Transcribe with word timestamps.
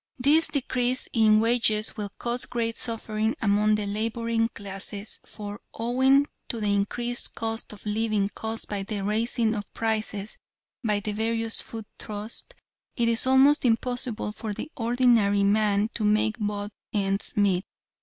This 0.17 0.47
decrease 0.47 1.07
in 1.13 1.39
wages 1.41 1.95
will 1.95 2.09
cause 2.17 2.47
great 2.47 2.79
suffering 2.79 3.35
among 3.39 3.75
the 3.75 3.85
laboring 3.85 4.49
classes, 4.49 5.19
for, 5.27 5.61
owing 5.75 6.25
to 6.49 6.59
the 6.59 6.73
increased 6.73 7.35
cost 7.35 7.71
of 7.71 7.85
living 7.85 8.29
caused 8.33 8.67
by 8.67 8.81
the 8.81 9.01
raising 9.03 9.53
of 9.53 9.71
prices 9.75 10.39
by 10.83 11.01
the 11.01 11.11
various 11.11 11.61
food 11.61 11.85
trusts, 11.99 12.55
it 12.95 13.09
is 13.09 13.27
almost 13.27 13.63
impossible 13.63 14.31
for 14.31 14.53
the 14.55 14.71
ordinary 14.75 15.43
man 15.43 15.87
to 15.93 16.03
make 16.03 16.39
both 16.39 16.71
ends 16.91 17.37
meet. 17.37 17.63